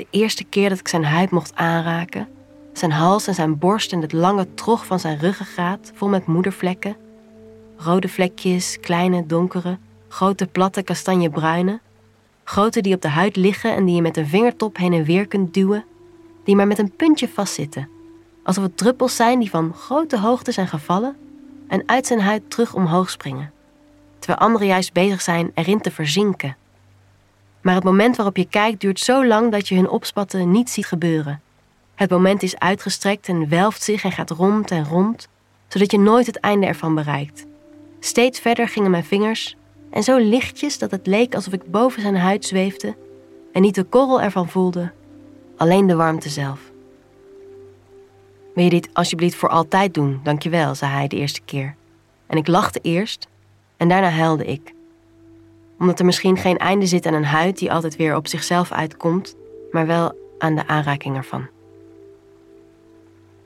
De 0.00 0.06
eerste 0.10 0.44
keer 0.44 0.68
dat 0.68 0.78
ik 0.78 0.88
zijn 0.88 1.04
huid 1.04 1.30
mocht 1.30 1.54
aanraken. 1.54 2.28
Zijn 2.72 2.90
hals 2.90 3.26
en 3.26 3.34
zijn 3.34 3.58
borst 3.58 3.92
en 3.92 4.00
het 4.00 4.12
lange 4.12 4.54
trog 4.54 4.86
van 4.86 5.00
zijn 5.00 5.18
ruggengraat, 5.18 5.92
vol 5.94 6.08
met 6.08 6.26
moedervlekken. 6.26 6.96
Rode 7.76 8.08
vlekjes, 8.08 8.78
kleine, 8.80 9.26
donkere, 9.26 9.78
grote, 10.08 10.46
platte, 10.46 10.82
kastanjebruine. 10.82 11.80
Grote 12.44 12.80
die 12.80 12.94
op 12.94 13.02
de 13.02 13.08
huid 13.08 13.36
liggen 13.36 13.74
en 13.74 13.84
die 13.84 13.94
je 13.94 14.02
met 14.02 14.16
een 14.16 14.26
vingertop 14.26 14.76
heen 14.76 14.92
en 14.92 15.04
weer 15.04 15.26
kunt 15.26 15.54
duwen. 15.54 15.84
Die 16.44 16.56
maar 16.56 16.66
met 16.66 16.78
een 16.78 16.96
puntje 16.96 17.28
vastzitten. 17.28 17.88
Alsof 18.42 18.64
het 18.64 18.76
druppels 18.76 19.16
zijn 19.16 19.38
die 19.38 19.50
van 19.50 19.74
grote 19.74 20.18
hoogte 20.18 20.52
zijn 20.52 20.68
gevallen 20.68 21.16
en 21.68 21.82
uit 21.86 22.06
zijn 22.06 22.20
huid 22.20 22.42
terug 22.50 22.74
omhoog 22.74 23.10
springen. 23.10 23.52
Terwijl 24.18 24.40
anderen 24.40 24.66
juist 24.66 24.92
bezig 24.92 25.20
zijn 25.20 25.50
erin 25.54 25.80
te 25.80 25.90
verzinken. 25.90 26.56
Maar 27.60 27.74
het 27.74 27.84
moment 27.84 28.16
waarop 28.16 28.36
je 28.36 28.48
kijkt 28.48 28.80
duurt 28.80 29.00
zo 29.00 29.26
lang 29.26 29.52
dat 29.52 29.68
je 29.68 29.74
hun 29.74 29.88
opspatten 29.88 30.50
niet 30.50 30.70
ziet 30.70 30.86
gebeuren. 30.86 31.40
Het 31.94 32.10
moment 32.10 32.42
is 32.42 32.58
uitgestrekt 32.58 33.28
en 33.28 33.48
welft 33.48 33.82
zich 33.82 34.04
en 34.04 34.12
gaat 34.12 34.30
rond 34.30 34.70
en 34.70 34.84
rond, 34.84 35.28
zodat 35.68 35.90
je 35.90 35.98
nooit 35.98 36.26
het 36.26 36.40
einde 36.40 36.66
ervan 36.66 36.94
bereikt. 36.94 37.46
Steeds 38.00 38.40
verder 38.40 38.68
gingen 38.68 38.90
mijn 38.90 39.04
vingers 39.04 39.56
en 39.90 40.02
zo 40.02 40.16
lichtjes 40.16 40.78
dat 40.78 40.90
het 40.90 41.06
leek 41.06 41.34
alsof 41.34 41.52
ik 41.52 41.70
boven 41.70 42.02
zijn 42.02 42.16
huid 42.16 42.44
zweefde 42.44 42.96
en 43.52 43.62
niet 43.62 43.74
de 43.74 43.84
korrel 43.84 44.20
ervan 44.20 44.48
voelde, 44.48 44.92
alleen 45.56 45.86
de 45.86 45.94
warmte 45.94 46.28
zelf. 46.28 46.60
Wil 48.54 48.64
je 48.64 48.70
dit 48.70 48.88
alsjeblieft 48.92 49.36
voor 49.36 49.48
altijd 49.48 49.94
doen, 49.94 50.20
dankjewel, 50.22 50.74
zei 50.74 50.92
hij 50.92 51.08
de 51.08 51.16
eerste 51.16 51.40
keer. 51.40 51.74
En 52.26 52.36
ik 52.36 52.46
lachte 52.46 52.78
eerst 52.82 53.28
en 53.76 53.88
daarna 53.88 54.10
huilde 54.10 54.44
ik. 54.44 54.74
Omdat 55.80 55.98
er 55.98 56.04
misschien 56.04 56.36
geen 56.36 56.58
einde 56.58 56.86
zit 56.86 57.06
aan 57.06 57.14
een 57.14 57.24
huid 57.24 57.58
die 57.58 57.72
altijd 57.72 57.96
weer 57.96 58.16
op 58.16 58.26
zichzelf 58.26 58.72
uitkomt, 58.72 59.36
maar 59.70 59.86
wel 59.86 60.14
aan 60.38 60.54
de 60.54 60.66
aanraking 60.66 61.16
ervan. 61.16 61.48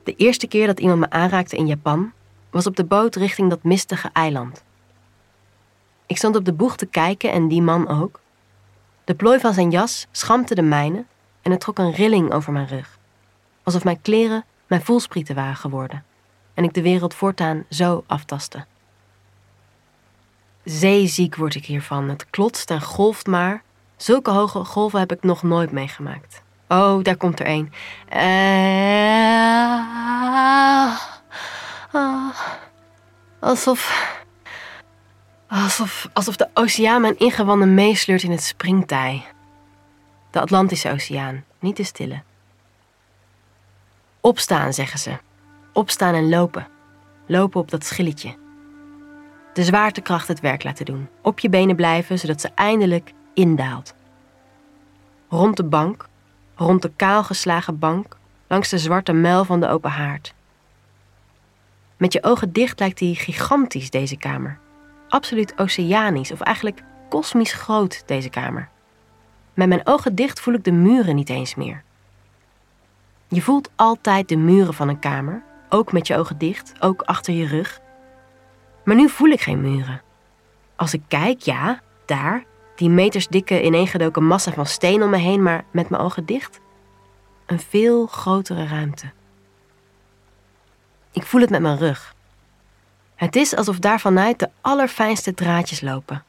De 0.03 0.15
eerste 0.15 0.47
keer 0.47 0.67
dat 0.67 0.79
iemand 0.79 0.99
me 0.99 1.09
aanraakte 1.09 1.55
in 1.55 1.67
Japan 1.67 2.11
was 2.49 2.67
op 2.67 2.75
de 2.75 2.83
boot 2.83 3.15
richting 3.15 3.49
dat 3.49 3.63
mistige 3.63 4.09
eiland. 4.13 4.63
Ik 6.05 6.17
stond 6.17 6.35
op 6.35 6.45
de 6.45 6.53
boeg 6.53 6.77
te 6.77 6.85
kijken 6.85 7.31
en 7.31 7.47
die 7.47 7.61
man 7.61 7.87
ook. 7.87 8.19
De 9.03 9.15
plooi 9.15 9.39
van 9.39 9.53
zijn 9.53 9.69
jas 9.69 10.07
schampte 10.11 10.55
de 10.55 10.61
mijne 10.61 11.05
en 11.41 11.51
het 11.51 11.59
trok 11.59 11.77
een 11.77 11.93
rilling 11.93 12.33
over 12.33 12.53
mijn 12.53 12.67
rug. 12.67 12.97
Alsof 13.63 13.83
mijn 13.83 14.01
kleren 14.01 14.45
mijn 14.67 14.81
voelsprieten 14.81 15.35
waren 15.35 15.55
geworden 15.55 16.03
en 16.53 16.63
ik 16.63 16.73
de 16.73 16.81
wereld 16.81 17.13
voortaan 17.13 17.65
zo 17.69 18.03
aftastte. 18.07 18.65
Zeeziek 20.65 21.35
word 21.35 21.55
ik 21.55 21.65
hiervan. 21.65 22.09
Het 22.09 22.29
klotst 22.29 22.69
en 22.69 22.81
golft 22.81 23.27
maar. 23.27 23.63
Zulke 23.97 24.31
hoge 24.31 24.63
golven 24.63 24.99
heb 24.99 25.11
ik 25.11 25.23
nog 25.23 25.43
nooit 25.43 25.71
meegemaakt. 25.71 26.41
Oh, 26.67 27.03
daar 27.03 27.15
komt 27.15 27.39
er 27.39 27.47
een. 27.47 27.71
Uh, 28.13 28.55
alsof. 33.39 34.13
Alsof, 35.47 36.09
alsof 36.13 36.35
de 36.35 36.49
oceaan 36.53 37.01
mijn 37.01 37.17
ingewanden 37.17 37.73
meesleurt 37.73 38.23
in 38.23 38.31
het 38.31 38.43
springtij. 38.43 39.25
De 40.31 40.39
Atlantische 40.39 40.91
Oceaan, 40.91 41.43
niet 41.59 41.77
de 41.77 41.83
stille. 41.83 42.21
Opstaan, 44.21 44.73
zeggen 44.73 44.99
ze. 44.99 45.17
Opstaan 45.73 46.13
en 46.13 46.29
lopen. 46.29 46.67
Lopen 47.25 47.61
op 47.61 47.71
dat 47.71 47.85
schilletje. 47.85 48.35
De 49.55 49.63
zwaartekracht 49.63 50.27
het 50.27 50.39
werk 50.39 50.63
laten 50.63 50.85
doen. 50.85 51.07
Op 51.21 51.39
je 51.39 51.49
benen 51.49 51.75
blijven, 51.75 52.19
zodat 52.19 52.41
ze 52.41 52.49
eindelijk 52.55 53.13
indaalt. 53.33 53.95
Rond 55.29 55.57
de 55.57 55.63
bank, 55.63 56.07
rond 56.55 56.81
de 56.81 56.91
kaalgeslagen 56.95 57.79
bank, 57.79 58.17
langs 58.47 58.69
de 58.69 58.77
zwarte 58.77 59.13
muil 59.13 59.45
van 59.45 59.59
de 59.59 59.67
open 59.67 59.91
haard. 59.91 60.33
Met 61.97 62.13
je 62.13 62.23
ogen 62.23 62.51
dicht 62.53 62.79
lijkt 62.79 62.97
die 62.97 63.15
gigantisch, 63.15 63.89
deze 63.89 64.17
kamer. 64.17 64.59
Absoluut 65.09 65.59
oceanisch, 65.59 66.31
of 66.31 66.41
eigenlijk 66.41 66.83
kosmisch 67.09 67.53
groot, 67.53 68.03
deze 68.05 68.29
kamer. 68.29 68.69
Met 69.53 69.67
mijn 69.67 69.87
ogen 69.87 70.15
dicht 70.15 70.39
voel 70.39 70.53
ik 70.53 70.63
de 70.63 70.71
muren 70.71 71.15
niet 71.15 71.29
eens 71.29 71.55
meer. 71.55 71.83
Je 73.27 73.41
voelt 73.41 73.69
altijd 73.75 74.29
de 74.29 74.37
muren 74.37 74.73
van 74.73 74.89
een 74.89 74.99
kamer, 74.99 75.43
ook 75.69 75.91
met 75.91 76.07
je 76.07 76.17
ogen 76.17 76.37
dicht, 76.37 76.73
ook 76.79 77.01
achter 77.01 77.33
je 77.33 77.47
rug. 77.47 77.83
Maar 78.85 78.95
nu 78.95 79.09
voel 79.09 79.29
ik 79.29 79.41
geen 79.41 79.61
muren. 79.61 80.01
Als 80.75 80.93
ik 80.93 81.01
kijk, 81.07 81.41
ja, 81.41 81.81
daar, 82.05 82.43
die 82.75 82.89
metersdikke 82.89 83.63
ineengedoken 83.63 84.23
massa 84.23 84.51
van 84.51 84.65
steen 84.65 85.03
om 85.03 85.09
me 85.09 85.17
heen, 85.17 85.43
maar 85.43 85.65
met 85.71 85.89
mijn 85.89 86.01
ogen 86.01 86.25
dicht. 86.25 86.59
Een 87.45 87.59
veel 87.59 88.05
grotere 88.05 88.67
ruimte. 88.67 89.11
Ik 91.11 91.23
voel 91.23 91.41
het 91.41 91.49
met 91.49 91.61
mijn 91.61 91.77
rug. 91.77 92.13
Het 93.15 93.35
is 93.35 93.55
alsof 93.55 93.79
daar 93.79 93.99
vanuit 93.99 94.39
de 94.39 94.49
allerfijnste 94.61 95.33
draadjes 95.33 95.81
lopen. 95.81 96.23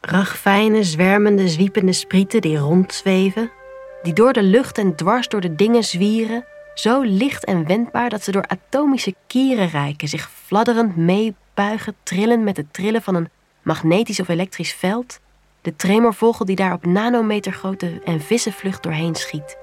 Ragfijne, 0.00 0.82
zwermende, 0.82 1.48
zwiepende 1.48 1.92
sprieten 1.92 2.40
die 2.40 2.58
rondzweven, 2.58 3.50
die 4.02 4.12
door 4.12 4.32
de 4.32 4.42
lucht 4.42 4.78
en 4.78 4.96
dwars 4.96 5.28
door 5.28 5.40
de 5.40 5.54
dingen 5.54 5.84
zwieren, 5.84 6.44
zo 6.74 7.02
licht 7.02 7.44
en 7.44 7.66
wendbaar 7.66 8.10
dat 8.10 8.22
ze 8.22 8.30
door 8.30 8.46
atomische 8.46 9.14
kieren 9.26 9.68
reiken, 9.68 10.08
zich 10.08 10.30
fladderend 10.44 10.96
meebuigen, 11.54 11.94
trillen 12.02 12.44
met 12.44 12.56
het 12.56 12.72
trillen 12.72 13.02
van 13.02 13.14
een 13.14 13.30
magnetisch 13.62 14.20
of 14.20 14.28
elektrisch 14.28 14.72
veld, 14.72 15.20
de 15.60 15.76
tremorvogel 15.76 16.44
die 16.44 16.56
daar 16.56 16.72
op 16.72 16.84
nanometergrote 16.84 18.00
en 18.04 18.20
vissenvlucht 18.20 18.82
doorheen 18.82 19.14
schiet. 19.14 19.56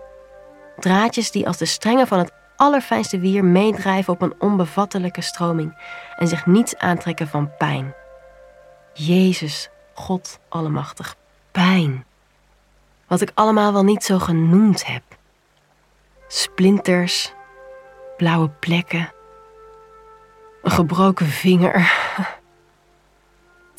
Draadjes 0.79 1.31
die 1.31 1.48
als 1.48 1.58
de 1.58 1.65
strengen 1.65 2.08
van 2.08 2.19
het 2.19 2.31
allerfijnste 2.55 3.19
wier 3.19 3.46
meedrijven 3.46 4.13
op 4.13 4.22
een 4.22 4.34
onbevattelijke 4.39 5.22
stroming 5.22 5.77
en 6.17 6.27
zich 6.27 6.46
niets 6.46 6.77
aantrekken 6.77 7.27
van 7.27 7.51
pijn. 7.58 7.93
Jezus, 8.93 9.69
God 9.93 10.39
Allemachtig, 10.50 11.15
pijn 11.51 12.08
wat 13.08 13.22
ik 13.22 13.31
allemaal 13.34 13.74
wel 13.74 13.84
niet 13.84 14.03
zo 14.03 14.19
genoemd 14.19 14.86
heb. 14.86 15.03
Splinters, 16.27 17.34
blauwe 18.17 18.50
plekken, 18.50 19.12
een 20.62 20.72
gebroken 20.72 21.25
vinger. 21.25 21.92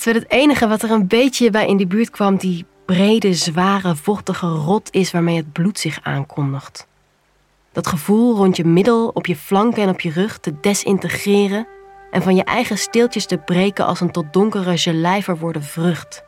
Werd 0.04 0.16
het 0.16 0.30
enige 0.30 0.68
wat 0.68 0.82
er 0.82 0.90
een 0.90 1.06
beetje 1.06 1.50
bij 1.50 1.66
in 1.66 1.76
de 1.76 1.86
buurt 1.86 2.10
kwam, 2.10 2.36
die 2.36 2.66
brede, 2.84 3.34
zware, 3.34 3.96
vochtige 3.96 4.46
rot 4.46 4.92
is 4.92 5.10
waarmee 5.10 5.36
het 5.36 5.52
bloed 5.52 5.78
zich 5.78 5.98
aankondigt. 6.02 6.86
Dat 7.72 7.86
gevoel 7.86 8.36
rond 8.36 8.56
je 8.56 8.64
middel, 8.64 9.08
op 9.08 9.26
je 9.26 9.36
flanken 9.36 9.82
en 9.82 9.88
op 9.88 10.00
je 10.00 10.10
rug 10.10 10.38
te 10.38 10.60
desintegreren 10.60 11.66
en 12.10 12.22
van 12.22 12.34
je 12.34 12.44
eigen 12.44 12.78
steeltjes 12.78 13.26
te 13.26 13.38
breken 13.38 13.86
als 13.86 14.00
een 14.00 14.10
tot 14.10 14.32
donkere 14.32 14.78
gelei 14.78 15.22
verworden 15.22 15.62
vrucht. 15.62 16.24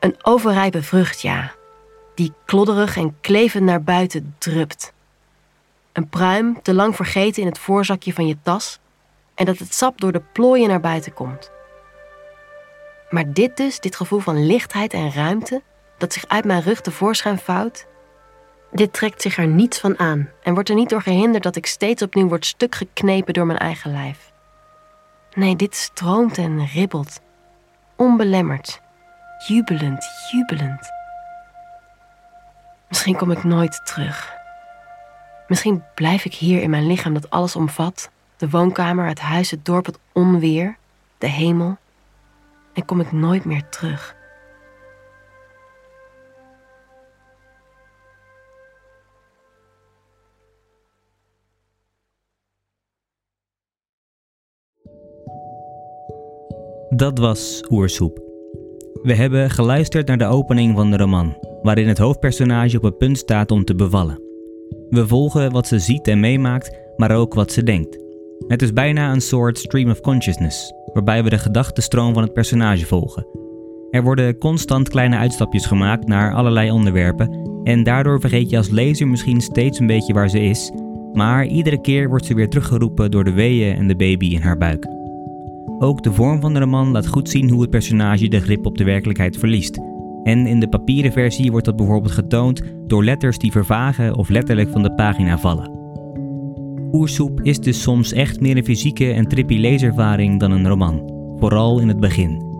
Een 0.00 0.16
overrijpe 0.22 0.82
vrucht, 0.82 1.20
ja, 1.20 1.52
die 2.14 2.32
klodderig 2.44 2.96
en 2.96 3.16
klevend 3.20 3.64
naar 3.64 3.82
buiten 3.82 4.34
drupt. 4.38 4.92
Een 5.92 6.08
pruim, 6.08 6.62
te 6.62 6.74
lang 6.74 6.96
vergeten 6.96 7.42
in 7.42 7.48
het 7.48 7.58
voorzakje 7.58 8.12
van 8.12 8.26
je 8.26 8.36
tas, 8.42 8.78
en 9.34 9.44
dat 9.44 9.58
het 9.58 9.74
sap 9.74 10.00
door 10.00 10.12
de 10.12 10.22
plooien 10.32 10.68
naar 10.68 10.80
buiten 10.80 11.12
komt. 11.12 11.50
Maar 13.10 13.32
dit 13.32 13.56
dus, 13.56 13.80
dit 13.80 13.96
gevoel 13.96 14.18
van 14.18 14.46
lichtheid 14.46 14.92
en 14.92 15.12
ruimte, 15.12 15.62
dat 15.98 16.12
zich 16.12 16.28
uit 16.28 16.44
mijn 16.44 16.62
rug 16.62 16.80
tevoorschijn 16.80 17.38
vouwt, 17.38 17.86
dit 18.70 18.92
trekt 18.92 19.22
zich 19.22 19.38
er 19.38 19.46
niets 19.46 19.78
van 19.78 19.98
aan 19.98 20.28
en 20.42 20.54
wordt 20.54 20.68
er 20.68 20.74
niet 20.74 20.88
door 20.88 21.02
gehinderd 21.02 21.42
dat 21.42 21.56
ik 21.56 21.66
steeds 21.66 22.02
opnieuw 22.02 22.28
word 22.28 22.46
stuk 22.46 22.74
geknepen 22.74 23.34
door 23.34 23.46
mijn 23.46 23.58
eigen 23.58 23.92
lijf. 23.92 24.32
Nee, 25.34 25.56
dit 25.56 25.76
stroomt 25.76 26.38
en 26.38 26.66
ribbelt, 26.66 27.20
onbelemmerd, 27.96 28.80
jubelend, 29.46 30.04
jubelend. 30.30 30.90
Misschien 32.88 33.16
kom 33.16 33.30
ik 33.30 33.44
nooit 33.44 33.80
terug. 33.84 34.41
Misschien 35.52 35.82
blijf 35.94 36.24
ik 36.24 36.34
hier 36.34 36.62
in 36.62 36.70
mijn 36.70 36.86
lichaam 36.86 37.14
dat 37.14 37.30
alles 37.30 37.56
omvat: 37.56 38.10
de 38.36 38.50
woonkamer, 38.50 39.06
het 39.06 39.18
huis, 39.18 39.50
het 39.50 39.64
dorp, 39.64 39.86
het 39.86 39.98
onweer, 40.12 40.76
de 41.18 41.28
hemel. 41.28 41.76
En 42.72 42.84
kom 42.84 43.00
ik 43.00 43.12
nooit 43.12 43.44
meer 43.44 43.68
terug. 43.68 44.16
Dat 56.88 57.18
was 57.18 57.64
Oersoep. 57.70 58.22
We 59.02 59.14
hebben 59.14 59.50
geluisterd 59.50 60.06
naar 60.06 60.18
de 60.18 60.26
opening 60.26 60.76
van 60.76 60.90
de 60.90 60.96
roman, 60.96 61.36
waarin 61.62 61.88
het 61.88 61.98
hoofdpersonage 61.98 62.76
op 62.76 62.82
het 62.82 62.98
punt 62.98 63.18
staat 63.18 63.50
om 63.50 63.64
te 63.64 63.74
bevallen. 63.74 64.31
We 64.90 65.06
volgen 65.06 65.52
wat 65.52 65.66
ze 65.66 65.78
ziet 65.78 66.08
en 66.08 66.20
meemaakt, 66.20 66.78
maar 66.96 67.16
ook 67.16 67.34
wat 67.34 67.52
ze 67.52 67.62
denkt. 67.62 67.98
Het 68.46 68.62
is 68.62 68.72
bijna 68.72 69.12
een 69.12 69.20
soort 69.20 69.58
stream 69.58 69.90
of 69.90 70.00
consciousness, 70.00 70.72
waarbij 70.92 71.24
we 71.24 71.30
de 71.30 71.38
gedachtenstroom 71.38 72.14
van 72.14 72.22
het 72.22 72.32
personage 72.32 72.86
volgen. 72.86 73.26
Er 73.90 74.02
worden 74.02 74.38
constant 74.38 74.88
kleine 74.88 75.16
uitstapjes 75.16 75.66
gemaakt 75.66 76.06
naar 76.06 76.34
allerlei 76.34 76.70
onderwerpen 76.70 77.50
En 77.64 77.82
daardoor 77.82 78.20
vergeet 78.20 78.50
je 78.50 78.56
als 78.56 78.68
lezer 78.68 79.08
misschien 79.08 79.40
steeds 79.40 79.78
een 79.78 79.86
beetje 79.86 80.12
waar 80.12 80.30
ze 80.30 80.40
is, 80.40 80.72
maar 81.12 81.46
iedere 81.46 81.80
keer 81.80 82.08
wordt 82.08 82.26
ze 82.26 82.34
weer 82.34 82.48
teruggeroepen 82.48 83.10
door 83.10 83.24
de 83.24 83.32
weeën 83.32 83.76
en 83.76 83.88
de 83.88 83.96
baby 83.96 84.26
in 84.26 84.40
haar 84.40 84.58
buik. 84.58 84.86
Ook 85.78 86.02
de 86.02 86.12
vorm 86.12 86.40
van 86.40 86.52
de 86.52 86.58
roman 86.58 86.90
laat 86.90 87.06
goed 87.06 87.28
zien 87.28 87.50
hoe 87.50 87.60
het 87.60 87.70
personage 87.70 88.28
de 88.28 88.40
grip 88.40 88.66
op 88.66 88.78
de 88.78 88.84
werkelijkheid 88.84 89.36
verliest. 89.36 89.80
En 90.22 90.46
in 90.46 90.60
de 90.60 90.68
papieren 90.68 91.12
versie 91.12 91.50
wordt 91.50 91.66
dat 91.66 91.76
bijvoorbeeld 91.76 92.12
getoond 92.12 92.62
door 92.86 93.04
letters 93.04 93.38
die 93.38 93.52
vervagen 93.52 94.16
of 94.16 94.28
letterlijk 94.28 94.70
van 94.70 94.82
de 94.82 94.94
pagina 94.94 95.38
vallen. 95.38 95.80
Oersoep 96.92 97.40
is 97.42 97.58
dus 97.58 97.82
soms 97.82 98.12
echt 98.12 98.40
meer 98.40 98.56
een 98.56 98.64
fysieke 98.64 99.12
en 99.12 99.28
trippy 99.28 99.56
leeservaring 99.56 100.40
dan 100.40 100.50
een 100.50 100.68
roman, 100.68 101.10
vooral 101.38 101.80
in 101.80 101.88
het 101.88 102.00
begin. 102.00 102.50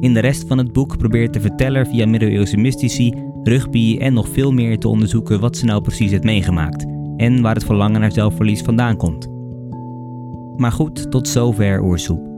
In 0.00 0.14
de 0.14 0.20
rest 0.20 0.48
van 0.48 0.58
het 0.58 0.72
boek 0.72 0.98
probeert 0.98 1.32
de 1.32 1.40
verteller 1.40 1.86
via 1.86 2.06
middeleeuwse 2.06 2.56
mystici, 2.56 3.14
rugby 3.42 3.96
en 4.00 4.12
nog 4.12 4.28
veel 4.28 4.52
meer 4.52 4.78
te 4.78 4.88
onderzoeken 4.88 5.40
wat 5.40 5.56
ze 5.56 5.64
nou 5.64 5.80
precies 5.80 6.10
heeft 6.10 6.24
meegemaakt 6.24 6.86
en 7.16 7.42
waar 7.42 7.54
het 7.54 7.64
verlangen 7.64 8.00
naar 8.00 8.12
zelfverlies 8.12 8.62
vandaan 8.62 8.96
komt. 8.96 9.28
Maar 10.56 10.72
goed, 10.72 11.10
tot 11.10 11.28
zover 11.28 11.82
Oersoep. 11.82 12.33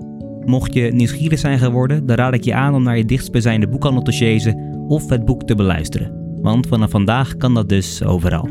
Mocht 0.46 0.74
je 0.74 0.92
nieuwsgierig 0.92 1.38
zijn 1.38 1.58
geworden, 1.58 2.06
dan 2.06 2.16
raad 2.16 2.34
ik 2.34 2.44
je 2.44 2.54
aan 2.54 2.74
om 2.74 2.82
naar 2.82 2.96
je 2.96 3.04
dichtstbijzijnde 3.04 3.68
boekhandel 3.68 4.02
te 4.02 4.12
chasen 4.12 4.84
of 4.88 5.08
het 5.08 5.24
boek 5.24 5.42
te 5.42 5.54
beluisteren. 5.54 6.38
Want 6.42 6.66
vanaf 6.66 6.90
vandaag 6.90 7.36
kan 7.36 7.54
dat 7.54 7.68
dus 7.68 8.04
overal. 8.04 8.48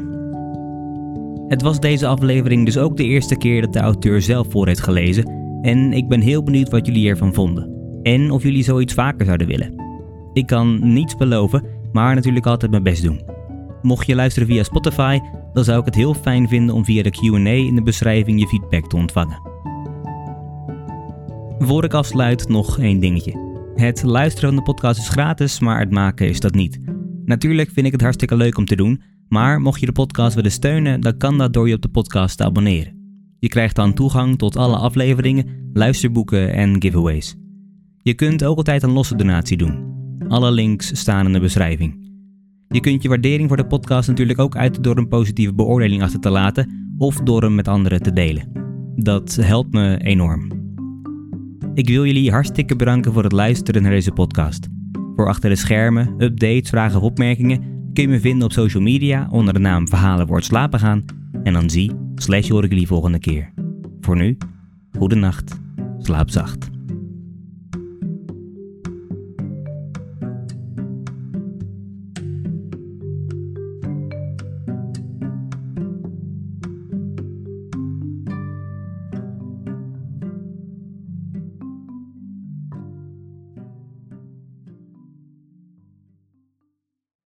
Het 1.47 1.61
was 1.61 1.79
deze 1.79 2.07
aflevering 2.07 2.65
dus 2.65 2.77
ook 2.77 2.97
de 2.97 3.03
eerste 3.03 3.37
keer 3.37 3.61
dat 3.61 3.73
de 3.73 3.79
auteur 3.79 4.21
zelf 4.21 4.47
voor 4.49 4.67
heeft 4.67 4.81
gelezen 4.81 5.31
en 5.61 5.93
ik 5.93 6.07
ben 6.07 6.21
heel 6.21 6.43
benieuwd 6.43 6.69
wat 6.69 6.85
jullie 6.85 7.09
ervan 7.09 7.33
vonden. 7.33 7.69
En 8.03 8.31
of 8.31 8.43
jullie 8.43 8.63
zoiets 8.63 8.93
vaker 8.93 9.25
zouden 9.25 9.47
willen. 9.47 9.73
Ik 10.33 10.45
kan 10.45 10.93
niets 10.93 11.15
beloven, 11.15 11.63
maar 11.91 12.15
natuurlijk 12.15 12.45
altijd 12.45 12.71
mijn 12.71 12.83
best 12.83 13.03
doen. 13.03 13.21
Mocht 13.81 14.07
je 14.07 14.15
luisteren 14.15 14.47
via 14.47 14.63
Spotify, 14.63 15.19
dan 15.53 15.63
zou 15.63 15.79
ik 15.79 15.85
het 15.85 15.95
heel 15.95 16.13
fijn 16.13 16.47
vinden 16.47 16.75
om 16.75 16.85
via 16.85 17.03
de 17.03 17.11
QA 17.11 17.49
in 17.49 17.75
de 17.75 17.83
beschrijving 17.83 18.39
je 18.39 18.47
feedback 18.47 18.89
te 18.89 18.95
ontvangen. 18.95 19.54
Voor 21.57 21.83
ik 21.83 21.93
afsluit 21.93 22.47
nog 22.47 22.79
één 22.79 23.00
dingetje. 23.00 23.53
Het 23.75 24.03
luisteren 24.03 24.50
van 24.50 24.57
de 24.57 24.63
podcast 24.63 25.00
is 25.00 25.09
gratis, 25.09 25.59
maar 25.59 25.79
het 25.79 25.91
maken 25.91 26.27
is 26.27 26.39
dat 26.39 26.53
niet. 26.53 26.79
Natuurlijk 27.25 27.69
vind 27.71 27.85
ik 27.85 27.91
het 27.91 28.01
hartstikke 28.01 28.35
leuk 28.35 28.57
om 28.57 28.65
te 28.65 28.75
doen, 28.75 29.01
maar 29.27 29.62
mocht 29.62 29.79
je 29.79 29.85
de 29.85 29.91
podcast 29.91 30.35
willen 30.35 30.51
steunen, 30.51 31.01
dan 31.01 31.17
kan 31.17 31.38
dat 31.38 31.53
door 31.53 31.67
je 31.67 31.75
op 31.75 31.81
de 31.81 31.89
podcast 31.89 32.38
te 32.38 32.43
abonneren. 32.43 32.93
Je 33.39 33.47
krijgt 33.47 33.75
dan 33.75 33.93
toegang 33.93 34.38
tot 34.38 34.57
alle 34.57 34.75
afleveringen, 34.75 35.69
luisterboeken 35.74 36.53
en 36.53 36.81
giveaways. 36.81 37.35
Je 38.01 38.13
kunt 38.13 38.43
ook 38.43 38.57
altijd 38.57 38.83
een 38.83 38.91
losse 38.91 39.15
donatie 39.15 39.57
doen. 39.57 39.93
Alle 40.27 40.51
links 40.51 41.00
staan 41.00 41.25
in 41.25 41.33
de 41.33 41.39
beschrijving. 41.39 42.13
Je 42.67 42.79
kunt 42.79 43.01
je 43.01 43.09
waardering 43.09 43.47
voor 43.47 43.57
de 43.57 43.67
podcast 43.67 44.07
natuurlijk 44.07 44.39
ook 44.39 44.55
uiten 44.55 44.81
door 44.81 44.97
een 44.97 45.07
positieve 45.07 45.53
beoordeling 45.53 46.01
achter 46.01 46.19
te 46.19 46.29
laten 46.29 46.93
of 46.97 47.15
door 47.15 47.41
hem 47.41 47.55
met 47.55 47.67
anderen 47.67 48.01
te 48.01 48.13
delen. 48.13 48.51
Dat 48.95 49.35
helpt 49.35 49.74
me 49.74 49.97
enorm. 49.97 50.64
Ik 51.75 51.88
wil 51.88 52.05
jullie 52.05 52.32
hartstikke 52.32 52.75
bedanken 52.75 53.13
voor 53.13 53.24
het 53.24 53.32
luisteren 53.32 53.82
naar 53.82 53.91
deze 53.91 54.12
podcast. 54.12 54.67
Voor 55.15 55.27
achter 55.27 55.50
de 55.50 55.55
schermen, 55.55 56.15
updates, 56.17 56.70
vragen 56.70 56.98
of 56.98 57.03
opmerkingen 57.03 57.60
kun 57.94 58.03
je 58.03 58.10
me 58.10 58.20
vinden 58.20 58.46
op 58.46 58.51
social 58.51 58.84
media 58.84 59.27
onder 59.32 59.53
de 59.53 59.60
naam 59.60 59.88
Verhalen 59.88 60.27
wordt 60.27 60.46
slapen 60.46 60.79
gaan. 60.79 61.05
En 61.44 61.53
dan 61.53 61.70
zie, 61.70 61.91
slash 62.15 62.50
hoor 62.50 62.63
ik 62.63 62.70
jullie 62.70 62.88
volgende 62.88 63.20
keer. 63.20 63.53
Voor 64.01 64.15
nu, 64.15 64.38
goede 64.98 65.15
nacht, 65.15 65.60
slaap 66.00 66.29
zacht. 66.29 66.70